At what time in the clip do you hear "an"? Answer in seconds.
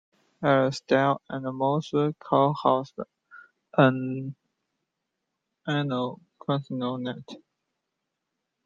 3.77-4.35